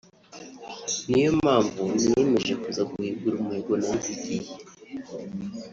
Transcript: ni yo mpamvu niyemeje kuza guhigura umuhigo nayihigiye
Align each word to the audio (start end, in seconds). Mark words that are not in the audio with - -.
ni 1.09 1.19
yo 1.23 1.31
mpamvu 1.39 1.81
niyemeje 2.01 2.53
kuza 2.61 2.81
guhigura 2.91 3.35
umuhigo 3.37 3.73
nayihigiye 3.79 4.51